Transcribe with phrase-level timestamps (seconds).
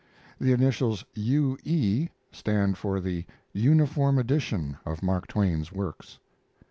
[0.39, 1.59] The initials U.
[1.63, 2.07] E.
[2.31, 6.17] stand for the "Uniform Edition" of Mark Twain's works.